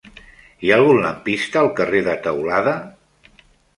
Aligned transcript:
Hi 0.61 0.69
ha 0.71 0.77
algun 0.77 1.01
lampista 1.03 1.61
al 1.63 1.71
carrer 1.81 2.03
de 2.09 2.17
Teulada? 2.27 2.75